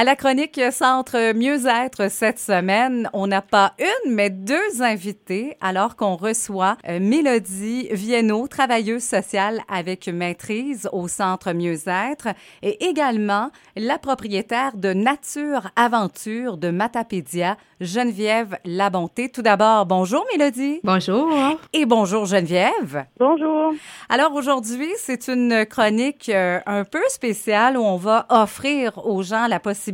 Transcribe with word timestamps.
À 0.00 0.04
la 0.04 0.16
chronique 0.16 0.58
Centre 0.72 1.34
Mieux-être 1.34 2.10
cette 2.10 2.38
semaine, 2.38 3.10
on 3.12 3.26
n'a 3.26 3.42
pas 3.42 3.74
une, 3.78 4.14
mais 4.14 4.30
deux 4.30 4.80
invités, 4.80 5.58
alors 5.60 5.94
qu'on 5.94 6.16
reçoit 6.16 6.78
euh, 6.88 7.00
Mélodie 7.02 7.88
Vienno, 7.90 8.48
travailleuse 8.48 9.02
sociale 9.02 9.60
avec 9.68 10.08
maîtrise 10.08 10.88
au 10.94 11.06
Centre 11.06 11.52
Mieux-être, 11.52 12.28
et 12.62 12.82
également 12.86 13.50
la 13.76 13.98
propriétaire 13.98 14.74
de 14.74 14.94
Nature 14.94 15.70
Aventure 15.76 16.56
de 16.56 16.70
Matapédia, 16.70 17.58
Geneviève 17.82 18.56
Labonté. 18.64 19.28
Tout 19.28 19.42
d'abord, 19.42 19.84
bonjour 19.84 20.24
Mélodie. 20.32 20.80
Bonjour. 20.82 21.28
Et 21.74 21.84
bonjour 21.84 22.24
Geneviève. 22.24 23.04
Bonjour. 23.18 23.74
Alors 24.08 24.34
aujourd'hui, 24.34 24.88
c'est 24.96 25.28
une 25.28 25.66
chronique 25.66 26.30
euh, 26.30 26.60
un 26.64 26.84
peu 26.84 27.02
spéciale 27.08 27.76
où 27.76 27.82
on 27.82 27.96
va 27.96 28.24
offrir 28.30 29.06
aux 29.06 29.22
gens 29.22 29.46
la 29.46 29.60
possibilité 29.60 29.89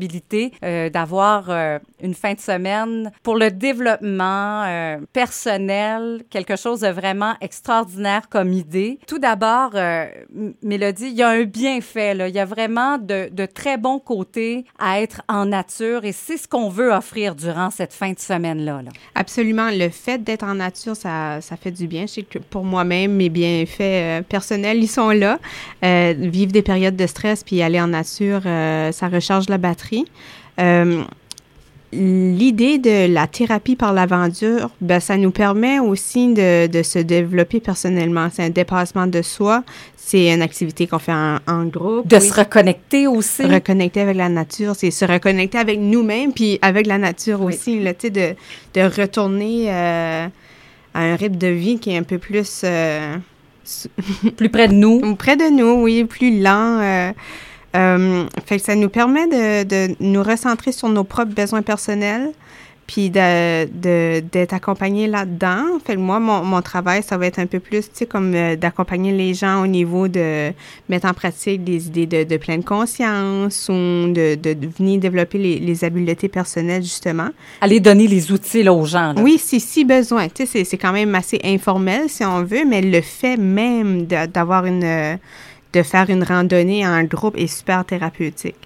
euh, 0.63 0.91
d'avoir 0.91 1.47
euh, 1.49 1.79
une 2.03 2.15
fin 2.15 2.35
de 2.35 2.41
semaine 2.41 3.11
pour 3.23 3.37
le 3.37 3.51
développement 3.51 4.65
euh, 4.65 4.99
personnel, 5.13 6.23
quelque 6.31 6.57
chose 6.57 6.81
de 6.81 6.89
vraiment 6.89 7.35
extraordinaire 7.41 8.29
comme 8.29 8.53
idée. 8.53 8.99
Tout 9.07 9.19
d'abord, 9.19 9.73
Mélodie, 10.63 11.09
il 11.09 11.17
y 11.17 11.23
a 11.23 11.29
un 11.29 11.45
bienfait, 11.45 12.15
là. 12.15 12.29
il 12.29 12.35
y 12.35 12.39
a 12.39 12.45
vraiment 12.45 12.99
de, 12.99 13.47
très 13.47 13.79
bons 13.79 13.99
côtés 13.99 14.65
à 14.79 15.01
être 15.01 15.23
en 15.29 15.47
nature 15.47 16.05
et 16.05 16.13
c'est 16.13 16.37
ce 16.37 16.49
qu'on 16.49 16.69
veut 16.69 16.93
offrir 16.93 17.35
durant 17.35 17.71
cette 17.71 17.93
fin 17.93 18.13
de 18.13 18.19
semaine-là. 18.19 18.83
Là. 18.83 18.91
Absolument. 19.15 19.71
Le 19.71 19.89
fait 19.89 20.23
d'être 20.23 20.45
en 20.45 20.55
nature, 20.55 20.97
ça, 20.97 21.41
ça 21.41 21.57
fait 21.57 21.71
du 21.71 21.87
bien. 21.87 22.03
Je 22.03 22.13
sais 22.13 22.23
que 22.23 22.39
pour 22.39 22.65
moi-même, 22.65 23.13
mes 23.13 23.29
bienfaits 23.29 24.27
personnels, 24.29 24.83
ils 24.83 24.89
sont 24.89 25.11
là. 25.11 25.39
vivre 25.83 26.53
des 26.53 26.63
périodes 26.63 26.97
de 26.97 27.07
stress 27.07 27.45
puis 27.45 27.63
aller 27.63 27.81
en 27.81 27.89
nature, 27.89 28.43
ça 28.43 29.09
recharge 29.09 29.49
la 29.49 29.59
batterie 29.59 29.86
euh, 30.59 31.03
l'idée 31.93 32.79
de 32.79 33.13
la 33.13 33.27
thérapie 33.27 33.77
par 33.77 33.93
l'aventure, 33.93 34.71
ben, 34.81 35.01
ça 35.01 35.17
nous 35.17 35.31
permet 35.31 35.79
aussi 35.79 36.35
de, 36.35 36.67
de 36.67 36.83
se 36.83 36.99
développer 36.99 37.61
personnellement. 37.61 38.29
C'est 38.33 38.45
un 38.45 38.51
dépassement 38.51 39.07
de 39.07 39.23
soi. 39.23 39.63
C'est 39.97 40.33
une 40.33 40.43
activité 40.43 40.87
qu'on 40.87 40.99
fait 40.99 41.13
en, 41.13 41.65
groupe. 41.65 42.07
De 42.07 42.21
se 42.21 42.33
reconnecter 42.33 43.07
aussi. 43.07 43.43
Reconnecter 43.43 44.03
avec 44.03 44.17
la 44.17 44.29
nature, 44.29 44.75
c'est 44.77 44.93
se 44.93 45.05
reconnecter 45.05 45.59
avec 45.59 45.81
nous-mêmes, 45.81 46.33
puis 46.33 46.59
avec 46.63 46.87
la 46.87 46.99
nature 46.99 47.43
aussi. 47.43 47.81
Là, 47.81 47.93
de, 47.93 48.35
de 48.75 49.01
retourner 49.01 49.65
euh, 49.69 50.29
à 50.95 51.01
un 51.01 51.17
rythme 51.17 51.37
de 51.37 51.49
vie 51.49 51.79
qui 51.79 51.91
est 51.91 51.99
un 51.99 52.05
peu 52.05 52.19
plus... 52.19 52.63
Euh, 52.65 53.17
plus 54.37 54.49
près 54.49 54.69
de 54.69 54.75
nous. 54.75 55.17
Près 55.17 55.37
de 55.37 55.51
nous, 55.51 55.83
oui, 55.83 56.05
plus 56.05 56.41
lent. 56.41 56.79
Euh, 56.81 57.13
fait 58.45 58.59
que 58.59 58.63
ça 58.63 58.75
nous 58.75 58.89
permet 58.89 59.27
de, 59.27 59.65
de, 59.65 59.97
nous 60.01 60.23
recentrer 60.23 60.73
sur 60.73 60.89
nos 60.89 61.05
propres 61.05 61.35
besoins 61.35 61.63
personnels, 61.63 62.33
puis 62.87 63.11
d'être 63.11 63.71
de, 63.81 64.55
accompagné 64.55 65.09
là-dedans. 65.09 65.79
Fait 65.85 65.95
que 65.95 66.01
moi, 66.01 66.21
mon, 66.21 66.45
mon, 66.45 66.63
travail, 66.63 67.03
ça 67.03 67.17
va 67.17 67.27
être 67.27 67.39
un 67.39 67.47
peu 67.47 67.59
plus, 67.59 67.83
tu 67.83 67.91
sais, 67.93 68.07
comme 68.07 68.33
euh, 68.35 68.55
d'accompagner 68.55 69.13
les 69.13 69.35
gens 69.35 69.63
au 69.63 69.67
niveau 69.67 70.09
de 70.09 70.53
mettre 70.89 71.09
en 71.09 71.15
pratique 71.15 71.65
des 71.65 71.89
idées 71.89 72.07
de, 72.07 72.25
de 72.25 72.37
pleine 72.37 72.63
conscience 72.63 73.69
ou 73.69 73.73
de, 73.73 74.37
de, 74.37 74.57
venir 74.79 75.01
développer 75.01 75.39
les, 75.39 75.59
les, 75.59 75.85
habiletés 75.85 76.29
personnelles, 76.29 76.83
justement. 76.83 77.29
Aller 77.61 77.81
donner 77.81 78.07
les 78.07 78.31
outils 78.31 78.63
là, 78.63 78.73
aux 78.73 78.87
gens. 78.87 79.13
Là. 79.13 79.21
Oui, 79.21 79.39
si, 79.39 79.59
si 79.59 79.85
besoin. 79.85 80.29
Tu 80.29 80.47
sais, 80.47 80.65
c'est 80.65 80.79
quand 80.79 80.93
même 80.93 81.15
assez 81.15 81.41
informel, 81.45 82.09
si 82.09 82.25
on 82.25 82.45
veut, 82.45 82.65
mais 82.65 82.83
le 82.83 83.01
fait 83.01 83.37
même 83.37 84.07
d'avoir 84.07 84.65
une 84.65 85.19
de 85.77 85.83
faire 85.83 86.09
une 86.09 86.25
randonnée 86.25 86.87
en 86.87 87.05
groupe 87.05 87.37
est 87.37 87.47
super 87.47 87.85
thérapeutique. 87.85 88.57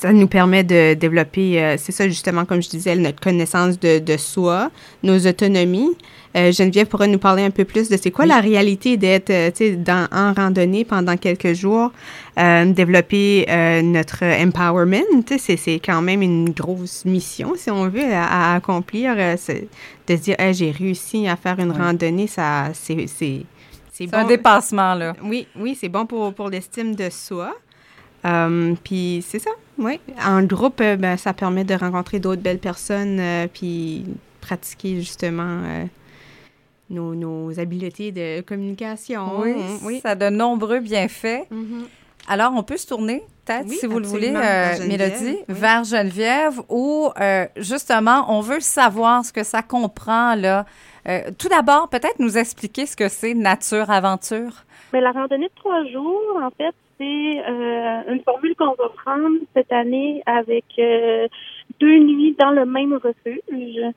Ça 0.00 0.12
nous 0.12 0.26
permet 0.26 0.64
de 0.64 0.94
développer, 0.94 1.62
euh, 1.62 1.76
c'est 1.78 1.92
ça 1.92 2.06
justement, 2.08 2.44
comme 2.44 2.60
je 2.60 2.68
disais, 2.68 2.94
notre 2.96 3.20
connaissance 3.20 3.80
de, 3.80 4.00
de 4.00 4.16
soi, 4.16 4.70
nos 5.02 5.18
autonomies. 5.26 5.96
Euh, 6.36 6.52
Geneviève 6.52 6.86
pourrait 6.86 7.08
nous 7.08 7.18
parler 7.18 7.42
un 7.42 7.50
peu 7.50 7.64
plus 7.64 7.88
de 7.88 7.96
c'est 7.96 8.10
quoi 8.10 8.26
la 8.26 8.40
réalité 8.40 8.98
d'être 8.98 9.30
euh, 9.30 10.06
en 10.12 10.34
randonnée 10.34 10.84
pendant 10.84 11.16
quelques 11.16 11.54
jours, 11.54 11.90
développer 12.36 13.46
notre 13.82 14.24
empowerment. 14.24 15.24
C'est 15.38 15.80
quand 15.84 16.02
même 16.02 16.22
une 16.22 16.50
grosse 16.50 17.04
mission, 17.04 17.54
si 17.56 17.70
on 17.70 17.88
veut, 17.88 18.12
à, 18.12 18.54
accomplir. 18.54 19.16
de 19.16 19.36
se 19.36 20.20
dire, 20.20 20.36
j'ai 20.52 20.70
réussi 20.70 21.26
à 21.26 21.36
faire 21.36 21.58
une 21.58 21.72
randonnée, 21.72 22.26
ça, 22.26 22.68
c'est 22.74 23.06
c'est 24.06 24.14
un 24.14 24.24
dépassement, 24.24 24.94
là. 24.94 25.14
Oui, 25.22 25.46
oui, 25.56 25.76
c'est 25.78 25.88
bon 25.88 26.06
pour, 26.06 26.32
pour 26.32 26.48
l'estime 26.48 26.94
de 26.94 27.10
soi. 27.10 27.54
Euh, 28.24 28.74
puis 28.84 29.24
c'est 29.26 29.38
ça, 29.38 29.50
oui. 29.78 30.00
En 30.24 30.42
groupe, 30.42 30.80
euh, 30.80 30.96
ben, 30.96 31.16
ça 31.16 31.32
permet 31.32 31.64
de 31.64 31.74
rencontrer 31.74 32.18
d'autres 32.18 32.42
belles 32.42 32.58
personnes, 32.58 33.18
euh, 33.20 33.46
puis 33.52 34.06
pratiquer 34.40 35.00
justement 35.00 35.62
nos, 36.90 37.14
nos, 37.14 37.58
habiletés 37.58 38.12
de 38.12 38.40
communication. 38.40 39.40
Oui, 39.40 39.54
oui. 39.82 40.00
ça 40.02 40.10
a 40.10 40.14
de 40.14 40.30
nombreux 40.30 40.80
bienfaits. 40.80 41.46
Mm-hmm. 41.52 41.84
Alors, 42.28 42.52
on 42.54 42.62
peut 42.62 42.76
se 42.76 42.86
tourner, 42.86 43.22
peut-être, 43.44 43.68
si 43.68 43.86
vous 43.86 43.98
le 43.98 44.06
voulez, 44.06 44.30
Mélodie, 44.30 45.38
vers 45.48 45.84
Geneviève, 45.84 46.60
où 46.68 47.10
justement, 47.56 48.26
on 48.28 48.40
veut 48.40 48.60
savoir 48.60 49.24
ce 49.24 49.32
que 49.32 49.44
ça 49.44 49.62
comprend, 49.62 50.34
là, 50.34 50.66
euh, 51.08 51.30
tout 51.38 51.48
d'abord, 51.48 51.88
peut-être 51.88 52.18
nous 52.18 52.36
expliquer 52.38 52.86
ce 52.86 52.96
que 52.96 53.08
c'est 53.08 53.34
Nature 53.34 53.90
Aventure? 53.90 54.64
Mais 54.92 55.00
la 55.00 55.12
randonnée 55.12 55.48
de 55.48 55.54
trois 55.56 55.84
jours, 55.86 56.40
en 56.42 56.50
fait, 56.50 56.74
c'est 56.98 57.40
euh, 57.48 58.12
une 58.12 58.22
formule 58.22 58.54
qu'on 58.56 58.74
va 58.74 58.88
prendre 59.04 59.38
cette 59.54 59.72
année 59.72 60.22
avec 60.26 60.64
euh, 60.78 61.28
deux 61.80 61.98
nuits 61.98 62.36
dans 62.38 62.50
le 62.50 62.66
même 62.66 62.94
refuge. 62.94 63.94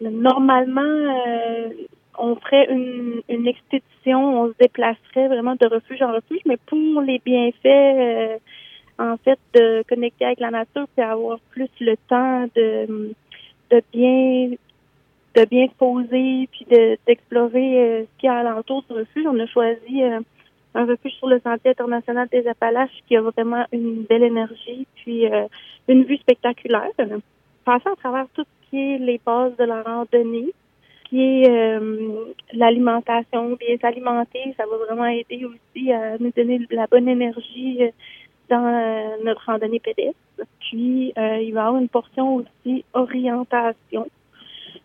Normalement, 0.00 1.70
on 2.18 2.36
ferait 2.36 2.66
une, 2.70 3.22
une 3.28 3.46
expédition, 3.46 4.42
on 4.42 4.48
se 4.48 4.54
déplacerait 4.60 5.28
vraiment 5.28 5.54
de 5.54 5.66
refuge 5.66 6.02
en 6.02 6.12
refuge, 6.12 6.40
mais 6.46 6.58
pour 6.66 7.00
les 7.00 7.20
bienfaits, 7.24 8.40
en 8.98 9.16
fait, 9.18 9.38
de 9.54 9.82
connecter 9.88 10.24
avec 10.26 10.40
la 10.40 10.50
nature, 10.50 10.86
et 10.98 11.02
avoir 11.02 11.38
plus 11.50 11.70
le 11.80 11.96
temps 12.08 12.46
de 12.54 13.14
de 13.70 13.82
bien 13.92 14.56
de 15.34 15.44
bien 15.46 15.66
se 15.66 15.74
poser 15.74 16.48
puis 16.52 16.66
d'explorer 17.06 17.80
euh, 17.80 18.02
ce 18.02 18.20
qu'il 18.20 18.28
y 18.28 18.30
a 18.30 18.38
alentour 18.38 18.84
du 18.88 18.96
refuge. 18.96 19.26
On 19.26 19.38
a 19.38 19.46
choisi 19.46 20.02
euh, 20.02 20.20
un 20.74 20.86
refuge 20.86 21.12
sur 21.12 21.28
le 21.28 21.40
Sentier 21.40 21.70
international 21.70 22.28
des 22.30 22.46
Appalaches 22.46 23.02
qui 23.08 23.16
a 23.16 23.22
vraiment 23.22 23.64
une 23.72 24.02
belle 24.02 24.22
énergie 24.22 24.86
puis 24.96 25.26
euh, 25.26 25.46
une 25.88 26.04
vue 26.04 26.18
spectaculaire. 26.18 26.90
Passer 27.64 27.88
à 27.88 27.96
travers 27.96 28.26
tout 28.34 28.44
ce 28.44 28.70
qui 28.70 28.78
est 28.78 28.98
les 28.98 29.20
bases 29.24 29.56
de 29.56 29.64
la 29.64 29.82
randonnée, 29.82 30.52
qui 31.08 31.20
est 31.20 31.80
l'alimentation, 32.52 33.56
bien 33.56 33.76
s'alimenter, 33.80 34.54
ça 34.56 34.64
va 34.66 34.76
vraiment 34.84 35.06
aider 35.06 35.46
aussi 35.46 35.92
à 35.92 36.18
nous 36.18 36.30
donner 36.36 36.60
la 36.70 36.86
bonne 36.86 37.08
énergie 37.08 37.80
dans 38.50 39.16
notre 39.24 39.46
randonnée 39.46 39.80
pédestre. 39.80 40.18
Puis, 40.60 41.12
il 41.14 41.14
va 41.14 41.38
y 41.38 41.48
avoir 41.48 41.76
une 41.76 41.88
portion 41.88 42.36
aussi 42.36 42.84
orientation 42.92 44.06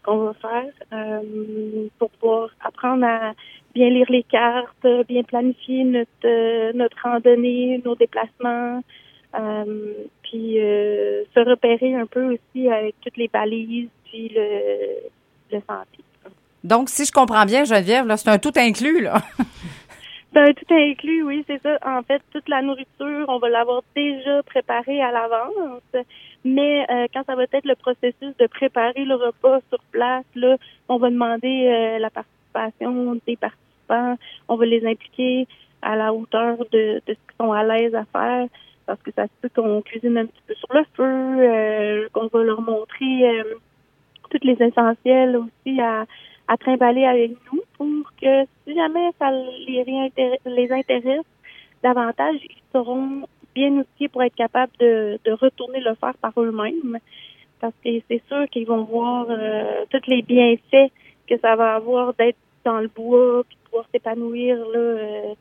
qu'on 0.04 0.18
va 0.26 0.34
faire 0.34 0.72
euh, 0.94 1.88
pour 1.98 2.10
pouvoir 2.12 2.50
apprendre 2.62 3.06
à 3.06 3.34
bien 3.74 3.90
lire 3.90 4.08
les 4.10 4.24
cartes, 4.24 4.88
bien 5.08 5.24
planifier 5.24 5.84
notre 5.84 6.10
euh, 6.26 6.72
notre 6.74 6.98
randonnée, 7.04 7.82
nos 7.84 7.96
déplacements, 7.96 8.84
euh, 9.40 9.94
puis 10.24 10.56
se 10.56 11.50
repérer 11.50 11.96
un 11.96 12.06
peu 12.06 12.34
aussi 12.34 12.70
avec 12.70 12.96
toutes 13.02 13.18
les 13.18 13.28
balises 13.28 13.90
puis 14.06 14.30
le 14.30 15.10
le 15.52 15.60
sentier. 15.68 16.04
Donc, 16.64 16.90
si 16.90 17.06
je 17.06 17.12
comprends 17.12 17.46
bien, 17.46 17.64
Geneviève, 17.64 18.06
là, 18.06 18.18
c'est 18.18 18.30
un 18.30 18.38
tout 18.38 18.52
inclus, 18.58 19.02
là. 19.02 19.22
un 20.38 20.53
tout 20.53 20.73
inclus, 20.73 21.23
oui, 21.23 21.44
c'est 21.47 21.62
ça. 21.62 21.78
En 21.85 22.03
fait, 22.03 22.22
toute 22.31 22.47
la 22.50 22.62
nourriture, 22.62 23.25
on 23.28 23.40
va 23.40 23.50
l'avoir 23.50 23.81
déjà 23.95 24.44
préparée 24.44 25.01
à 25.01 25.12
l'avance. 25.12 26.06
Mais 26.45 26.85
euh, 26.90 27.07
quand 27.13 27.24
ça 27.25 27.36
va 27.36 27.44
être 27.44 27.65
le 27.65 27.75
processus 27.75 28.36
de 28.38 28.48
préparer 28.48 29.06
le 29.06 29.15
repas 29.15 29.59
sur 29.69 29.80
place, 29.92 30.25
là, 30.36 30.57
on 30.88 30.98
va 30.98 31.09
demander 31.09 31.68
euh, 31.68 32.00
la 32.00 32.09
participation 32.09 33.19
des 33.25 33.36
participants. 33.38 34.18
On 34.48 34.56
va 34.56 34.65
les 34.65 34.86
impliquer 34.86 35.48
à 35.81 35.95
la 35.95 36.13
hauteur 36.13 36.57
de, 36.71 37.01
de 37.06 37.13
ce 37.13 37.13
qu'ils 37.13 37.38
sont 37.39 37.51
à 37.51 37.63
l'aise 37.63 37.95
à 37.95 38.06
faire. 38.06 38.48
Parce 38.86 39.01
que 39.01 39.12
ça 39.12 39.25
se 39.25 39.31
peut 39.42 39.50
qu'on 39.50 39.81
cuisine 39.81 40.18
un 40.18 40.25
petit 40.25 40.42
peu 40.48 40.56
sur 40.56 40.74
le 40.74 40.83
feu, 40.95 41.04
euh, 41.04 42.07
qu'on 42.13 42.27
va 42.27 42.44
leur 42.44 42.62
montrer 42.62 43.44
toutes 44.30 44.44
les 44.44 44.57
essentiels 44.62 45.38
aussi 45.38 45.80
à, 45.81 46.06
à 46.50 46.57
trimballer 46.57 47.06
avec 47.06 47.31
nous 47.54 47.62
pour 47.78 48.12
que 48.19 48.44
si 48.66 48.75
jamais 48.75 49.12
ça 49.19 49.31
les, 49.31 50.12
les 50.46 50.72
intéresse 50.72 51.24
davantage, 51.84 52.38
ils 52.44 52.63
seront 52.74 53.24
bien 53.54 53.72
outillés 53.72 54.10
pour 54.10 54.24
être 54.24 54.36
capables 54.36 54.74
de, 54.80 55.19
de 55.24 55.31
retourner 55.31 55.80
le 55.80 55.94
faire 55.94 56.16
par 56.16 56.34
eux-mêmes. 56.38 56.98
Parce 57.62 57.75
que 57.84 57.90
c'est 58.07 58.24
sûr 58.28 58.50
qu'ils 58.50 58.66
vont 58.66 58.84
voir 58.84 59.28
euh, 59.30 59.86
tous 59.92 60.01
les 60.07 60.24
bienfaits 60.24 60.92
que 61.28 61.38
ça 61.40 61.56
va 61.56 61.75
avoir 61.75 62.16
d'être 62.16 62.38
dans 62.66 62.80
le 62.80 62.88
bois, 62.88 63.44
puis 63.48 63.56
de 63.56 63.69
pouvoir 63.69 63.86
s'épanouir 63.94 64.57
là, 64.57 64.80
euh, 64.80 65.34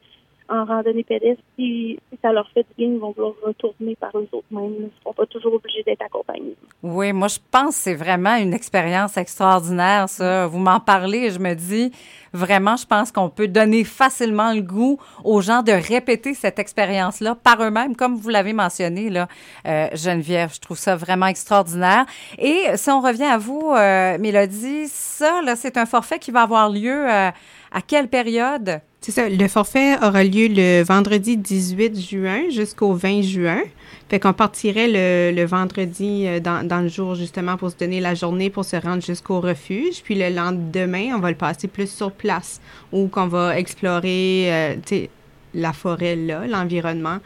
en 0.49 0.65
randonnée 0.65 1.05
pédestre. 1.05 1.43
Si, 1.57 1.99
ça 2.23 2.33
leur 2.33 2.49
fait 2.51 2.63
du 2.63 2.75
bien, 2.77 2.95
ils 2.95 2.99
vont 2.99 3.13
vouloir 3.13 3.35
retourner 3.45 3.97
par 3.97 4.11
eux 4.17 4.29
autres 4.33 4.47
mêmes. 4.51 4.75
Ils 4.79 4.85
ne 4.85 4.91
seront 5.01 5.13
pas 5.13 5.27
toujours 5.27 5.55
obligés 5.55 5.83
d'être 5.83 6.03
accompagnés. 6.03 6.57
Oui, 6.83 7.13
moi, 7.13 7.29
je 7.29 7.39
pense 7.51 7.77
que 7.77 7.83
c'est 7.83 7.95
vraiment 7.95 8.37
une 8.37 8.55
expérience 8.55 9.17
extraordinaire, 9.17 10.09
ça. 10.09 10.47
Vous 10.47 10.59
m'en 10.59 10.81
parlez 10.81 11.19
et 11.19 11.31
je 11.31 11.39
me 11.39 11.55
dis, 11.55 11.93
vraiment, 12.33 12.77
je 12.77 12.87
pense 12.87 13.13
qu'on 13.13 13.29
peut 13.29 13.49
donner 13.49 13.85
facilement 13.85 14.53
le 14.53 14.63
goût 14.63 14.99
aux 15.25 15.41
gens 15.41 15.63
de 15.63 15.73
répéter 15.73 16.35
cette 16.35 16.59
expérience-là 16.59 17.35
par 17.35 17.63
eux-mêmes, 17.63 17.97
comme 17.97 18.17
vous 18.17 18.29
l'avez 18.29 18.53
mentionné, 18.53 19.11
euh, 19.67 19.89
Geneviève. 19.93 20.53
Je 20.55 20.61
trouve 20.61 20.79
ça 20.79 20.97
vraiment 20.97 21.27
extraordinaire. 21.27 22.07
Et 22.39 22.65
si 22.77 22.91
on 22.91 23.01
revient 23.01 23.25
à 23.25 23.39
vous, 23.39 23.73
euh, 23.75 24.19
Mélodie, 24.19 24.89
ça, 24.89 25.43
là, 25.43 25.57
c'est 25.57 25.77
un 25.77 25.87
forfait 25.87 26.19
qui 26.19 26.31
va 26.31 26.43
avoir 26.43 26.71
lieu 26.71 27.11
euh, 27.11 27.31
à 27.73 27.83
quelle 27.87 28.09
période? 28.09 28.81
C'est 29.01 29.13
ça. 29.13 29.29
Le 29.29 29.49
forfait 29.49 29.97
aura 30.03 30.25
lieu 30.25 30.49
le 30.49 30.83
vendredi 30.83 31.37
18 31.37 32.01
juin 32.01 32.51
jusqu'au 32.51 32.95
20 32.95 33.23
juin. 33.23 33.63
Fait 34.09 34.19
qu'on 34.19 34.33
partirait 34.33 34.89
le, 35.33 35.45
vendredi 35.45 36.25
euh, 36.27 36.41
dans, 36.41 36.83
le 36.83 36.89
jour 36.89 37.15
justement 37.15 37.57
pour 37.57 37.71
se 37.71 37.77
donner 37.77 38.01
la 38.01 38.15
journée 38.15 38.51
pour 38.51 38.65
se 38.65 38.77
rendre 38.77 39.03
jusqu'au 39.03 39.41
refuge. 39.41 40.03
Puis 40.03 40.15
le 40.15 40.31
lendemain, 40.35 41.13
on 41.15 41.21
va 41.21 41.31
le 41.31 41.37
passer 41.37 41.69
plus 41.69 41.91
sur 41.91 42.11
place 42.11 42.61
où 42.93 43.07
qu'on 43.07 43.29
va 43.29 43.59
explorer 43.59 44.49
euh, 44.49 44.77
la 45.55 45.73
forêt 45.73 46.17
là, 46.17 46.47
l'environnement 46.47 47.19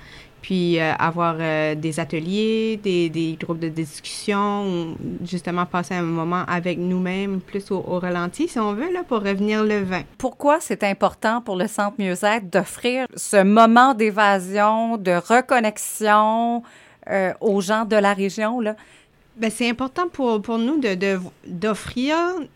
puis 0.43 0.81
euh, 0.81 0.93
avoir 0.99 1.37
euh, 1.39 1.77
des 1.77 2.01
ateliers, 2.01 2.79
des, 2.83 3.09
des, 3.09 3.39
groupes 3.41 3.61
de 3.61 3.69
discussion, 3.69 4.97
justement 5.25 5.65
passer 5.65 5.95
un 5.95 6.03
moment 6.03 6.45
avec 6.49 6.79
nous-mêmes, 6.79 7.41
plus 7.41 7.71
au, 7.71 7.81
ralenti, 8.01 8.49
si 8.49 8.59
on 8.59 8.75
veut, 8.75 8.93
là, 8.93 9.05
pour 9.05 9.23
revenir 9.23 9.63
le 9.63 9.83
vin. 9.83 10.03
Pourquoi 10.19 10.59
c'est 10.61 10.83
important 10.83 11.41
pour 11.41 11.57
le 11.57 11.69
Centre 11.69 11.95
Mieux-être 11.99 12.51
d'offrir 12.51 13.07
ce 13.15 13.43
moment 13.43 13.95
d'évasion, 13.95 14.97
de 14.97 15.13
reconnexion 15.13 16.65
euh, 17.09 17.33
aux 17.41 17.61
gens 17.61 17.85
de 17.85 17.97
la 17.97 18.13
région, 18.13 18.61
là? 18.61 18.75
Bien, 19.37 19.49
c'est 19.49 19.71
important 19.71 20.09
pour, 20.13 20.43
pour 20.43 20.59
nous 20.59 20.79
d'offrir 21.47 22.19
de, 22.39 22.47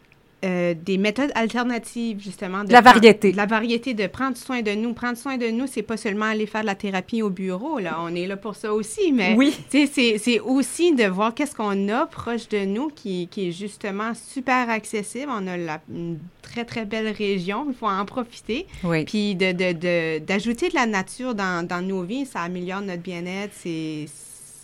euh, 0.44 0.74
des 0.74 0.98
méthodes 0.98 1.32
alternatives, 1.34 2.20
justement. 2.20 2.62
De 2.62 2.70
la 2.70 2.82
variété. 2.82 3.32
la 3.32 3.46
variété, 3.46 3.94
de 3.94 4.06
prendre 4.06 4.36
soin 4.36 4.60
de 4.60 4.72
nous. 4.72 4.92
Prendre 4.92 5.16
soin 5.16 5.38
de 5.38 5.46
nous, 5.46 5.66
c'est 5.66 5.82
pas 5.82 5.96
seulement 5.96 6.26
aller 6.26 6.44
faire 6.46 6.60
de 6.60 6.66
la 6.66 6.74
thérapie 6.74 7.22
au 7.22 7.30
bureau, 7.30 7.78
là. 7.78 7.96
On 8.00 8.14
est 8.14 8.26
là 8.26 8.36
pour 8.36 8.54
ça 8.54 8.74
aussi, 8.74 9.12
mais 9.12 9.34
oui. 9.36 9.56
c'est 9.70 10.40
aussi 10.40 10.94
de 10.94 11.04
voir 11.04 11.34
qu'est-ce 11.34 11.54
qu'on 11.54 11.88
a 11.88 12.04
proche 12.06 12.48
de 12.48 12.66
nous 12.66 12.88
qui, 12.88 13.28
qui, 13.28 13.48
est 13.48 13.52
justement 13.52 14.12
super 14.14 14.68
accessible. 14.68 15.32
On 15.34 15.46
a 15.46 15.56
la, 15.56 15.80
une 15.90 16.18
très, 16.42 16.66
très 16.66 16.84
belle 16.84 17.08
région. 17.08 17.66
Il 17.68 17.74
faut 17.74 17.88
en 17.88 18.04
profiter. 18.04 18.66
Oui. 18.84 19.04
Puis 19.04 19.34
d'ajouter 19.34 19.72
de, 19.72 20.22
de, 20.22 20.70
de, 20.70 20.74
la 20.74 20.86
nature 20.86 21.34
dans, 21.34 21.66
dans 21.66 21.80
nos 21.80 22.02
vies, 22.02 22.26
ça 22.26 22.42
améliore 22.42 22.82
notre 22.82 23.02
bien-être. 23.02 23.52
C'est 23.54 24.06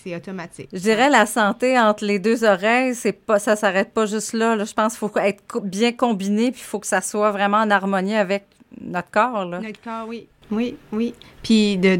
c'est 0.02 0.16
automatique. 0.16 0.68
Je 0.72 0.78
dirais 0.78 1.10
la 1.10 1.26
santé 1.26 1.78
entre 1.78 2.04
les 2.04 2.18
deux 2.18 2.44
oreilles, 2.44 2.94
c'est 2.94 3.12
pas 3.12 3.38
ça 3.38 3.56
s'arrête 3.56 3.92
pas 3.92 4.06
juste 4.06 4.32
là, 4.32 4.62
Je 4.64 4.72
pense 4.72 4.98
qu'il 4.98 5.08
faut 5.08 5.18
être 5.18 5.42
bien 5.62 5.92
combiné, 5.92 6.50
puis 6.50 6.60
il 6.60 6.64
faut 6.64 6.80
que 6.80 6.86
ça 6.86 7.00
soit 7.00 7.30
vraiment 7.30 7.58
en 7.58 7.70
harmonie 7.70 8.14
avec 8.14 8.44
notre 8.80 9.10
corps. 9.10 9.44
Là. 9.44 9.60
Notre 9.60 9.80
corps, 9.80 10.06
oui. 10.08 10.26
Oui, 10.50 10.76
oui. 10.92 11.14
Puis 11.42 11.78
de, 11.78 11.96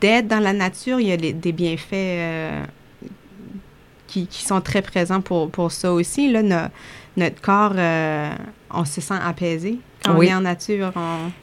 d'être 0.00 0.28
dans 0.28 0.40
la 0.40 0.52
nature, 0.52 1.00
il 1.00 1.08
y 1.08 1.12
a 1.12 1.16
des 1.16 1.52
bienfaits 1.52 1.92
euh, 1.94 2.64
qui, 4.06 4.26
qui, 4.26 4.44
sont 4.44 4.60
très 4.60 4.82
présents 4.82 5.20
pour, 5.20 5.50
pour 5.50 5.72
ça 5.72 5.92
aussi. 5.92 6.30
Là, 6.30 6.70
notre 7.16 7.40
corps, 7.40 7.72
euh, 7.76 8.30
on 8.70 8.84
se 8.84 9.00
sent 9.00 9.18
apaisé 9.20 9.78
quand 10.04 10.16
on 10.16 10.22
est 10.22 10.34
en 10.34 10.42
nature. 10.42 10.92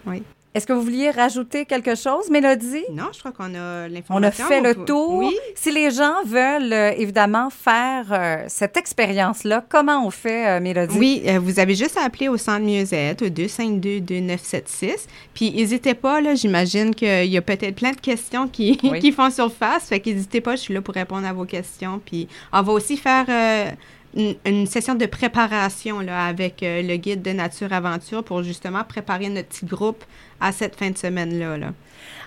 oui. 0.06 0.24
Est-ce 0.56 0.66
que 0.66 0.72
vous 0.72 0.84
vouliez 0.84 1.12
rajouter 1.12 1.66
quelque 1.66 1.96
chose, 1.96 2.30
Mélodie? 2.30 2.86
Non, 2.90 3.10
je 3.14 3.20
crois 3.20 3.34
qu'on 3.34 3.54
a 3.56 3.90
l'information. 3.90 4.16
On 4.18 4.24
a 4.24 4.32
fait 4.32 4.62
le 4.62 4.86
tour. 4.86 5.18
Oui. 5.18 5.36
Si 5.54 5.70
les 5.70 5.92
gens 5.92 6.24
veulent 6.26 6.72
euh, 6.72 6.94
évidemment 6.96 7.50
faire 7.50 8.06
euh, 8.12 8.46
cette 8.48 8.78
expérience-là, 8.78 9.66
comment 9.68 10.08
on 10.08 10.12
fait, 10.12 10.48
euh, 10.48 10.62
Mélodie? 10.62 10.98
Oui, 10.98 11.24
vous 11.42 11.60
avez 11.60 11.76
juste 11.76 11.98
à 11.98 12.06
appeler 12.06 12.30
au 12.30 12.38
centre 12.38 12.66
mieux-être 12.66 13.24
au 13.24 13.28
252-2976. 13.28 15.08
Puis 15.34 15.52
n'hésitez 15.52 15.94
pas, 15.94 16.22
là, 16.22 16.36
j'imagine 16.36 16.96
qu'il 16.96 17.26
y 17.26 17.36
a 17.36 17.42
peut-être 17.42 17.76
plein 17.76 17.92
de 17.92 18.00
questions 18.00 18.48
qui, 18.48 18.78
qui 19.02 19.12
font 19.12 19.30
surface. 19.30 19.90
Fait 19.90 20.00
qu'hésitez 20.00 20.40
pas, 20.40 20.56
je 20.56 20.62
suis 20.62 20.74
là 20.74 20.80
pour 20.80 20.94
répondre 20.94 21.28
à 21.28 21.34
vos 21.34 21.44
questions. 21.44 22.00
Puis 22.06 22.30
on 22.54 22.62
va 22.62 22.72
aussi 22.72 22.96
faire 22.96 23.26
une, 24.16 24.66
session 24.66 24.96
de 24.96 25.06
préparation 25.06 26.00
là, 26.00 26.26
avec 26.26 26.64
euh, 26.64 26.82
le 26.82 26.96
guide 26.96 27.22
de 27.22 27.32
Nature 27.32 27.74
Aventure 27.74 28.24
pour 28.24 28.44
justement 28.44 28.84
préparer 28.84 29.30
notre 29.30 29.50
petit 29.50 29.66
groupe 29.66 30.04
à 30.40 30.52
cette 30.52 30.76
fin 30.76 30.90
de 30.90 30.98
semaine-là. 30.98 31.58
Là. 31.58 31.68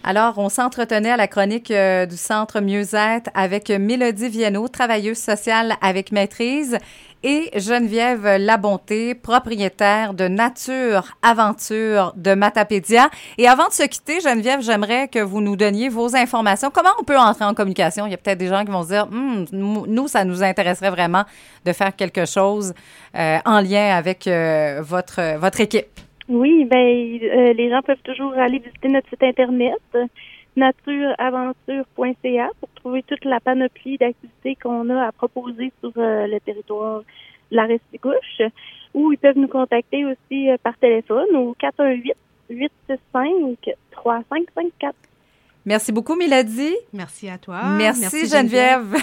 Alors, 0.05 0.39
on 0.39 0.49
s'entretenait 0.49 1.11
à 1.11 1.17
la 1.17 1.29
chronique 1.29 1.71
euh, 1.71 2.07
du 2.07 2.17
Centre 2.17 2.61
Mieux-être 2.61 3.31
avec 3.35 3.69
Mélodie 3.71 4.29
Viennot, 4.29 4.69
travailleuse 4.69 5.19
sociale 5.19 5.75
avec 5.81 6.13
maîtrise, 6.13 6.79
et 7.25 7.51
Geneviève 7.59 8.37
Labonté, 8.37 9.15
propriétaire 9.15 10.15
de 10.15 10.29
Nature 10.29 11.17
Aventure 11.23 12.13
de 12.17 12.35
Matapédia. 12.35 13.11
Et 13.39 13.49
avant 13.49 13.67
de 13.67 13.73
se 13.73 13.83
quitter, 13.83 14.21
Geneviève, 14.21 14.61
j'aimerais 14.63 15.09
que 15.09 15.19
vous 15.19 15.41
nous 15.41 15.57
donniez 15.57 15.89
vos 15.89 16.15
informations. 16.15 16.71
Comment 16.73 16.91
on 17.01 17.05
peut 17.05 17.19
entrer 17.19 17.45
en 17.45 17.55
communication? 17.55 18.07
Il 18.07 18.11
y 18.13 18.15
a 18.15 18.19
peut-être 18.19 18.39
des 18.39 18.47
gens 18.47 18.65
qui 18.65 18.71
vont 18.71 18.85
se 18.85 18.89
dire, 18.89 19.09
hum, 19.11 19.47
nous, 19.53 20.07
ça 20.09 20.25
nous 20.25 20.43
intéresserait 20.43 20.91
vraiment 20.91 21.25
de 21.65 21.73
faire 21.73 21.95
quelque 21.97 22.25
chose 22.25 22.73
euh, 23.17 23.39
en 23.45 23.61
lien 23.61 23.97
avec 23.97 24.27
euh, 24.27 24.81
votre, 24.83 25.39
votre 25.39 25.61
équipe. 25.61 26.08
Oui, 26.29 26.65
ben 26.67 26.77
euh, 26.77 27.53
les 27.55 27.71
gens 27.71 27.81
peuvent 27.83 28.03
toujours 28.05 28.33
aller 28.35 28.59
visiter 28.59 28.89
notre 28.89 29.09
site 29.09 29.23
internet 29.23 29.81
natureaventure.ca 30.57 32.49
pour 32.61 32.69
trouver 32.75 33.03
toute 33.05 33.25
la 33.25 33.41
panoplie 33.41 33.97
d'activités 33.97 34.57
qu'on 34.57 34.91
a 34.91 35.07
à 35.07 35.13
proposer 35.13 35.73
sur 35.81 35.93
euh, 35.97 36.27
le 36.27 36.39
territoire 36.41 37.01
de 37.01 37.05
la 37.57 37.65
Restigouche 37.65 38.43
ou 38.95 39.13
ils 39.13 39.19
peuvent 39.19 39.39
nous 39.39 39.49
contacter 39.49 40.05
aussi 40.05 40.51
euh, 40.51 40.57
par 40.63 40.77
téléphone 40.79 41.35
au 41.37 41.55
418 41.59 42.13
865 42.51 43.71
3554. 43.93 44.95
Merci 45.65 45.93
beaucoup, 45.93 46.17
Mélodie. 46.17 46.75
Merci 46.93 47.29
à 47.29 47.39
toi. 47.39 47.61
Merci, 47.77 48.27
Geneviève. 48.29 48.97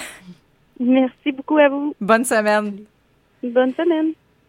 Merci 0.79 1.31
beaucoup 1.31 1.57
à 1.57 1.69
vous. 1.69 1.95
Bonne 2.01 2.25
semaine. 2.25 2.77
Bonne 3.43 3.73
semaine. 3.73 4.13